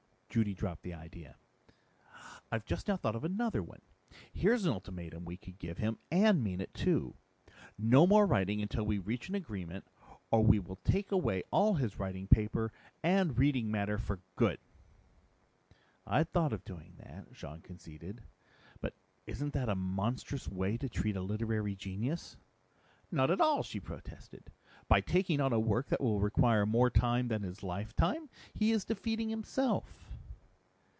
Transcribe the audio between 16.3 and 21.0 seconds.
thought of doing that," Jean conceded. "But isn't that a monstrous way to